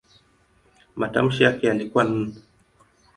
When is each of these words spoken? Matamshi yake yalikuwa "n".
Matamshi 0.99 1.43
yake 1.43 1.67
yalikuwa 1.67 2.03
"n". 2.05 2.33